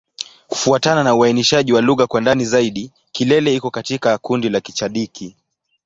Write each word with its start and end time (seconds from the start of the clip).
Kufuatana 0.47 1.03
na 1.03 1.15
uainishaji 1.15 1.73
wa 1.73 1.81
lugha 1.81 2.07
kwa 2.07 2.21
ndani 2.21 2.45
zaidi, 2.45 2.91
Kilele 3.11 3.55
iko 3.55 3.69
katika 3.71 4.17
kundi 4.17 4.49
la 4.49 4.59
Kichadiki. 4.61 5.35